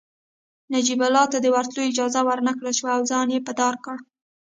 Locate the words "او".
2.97-3.01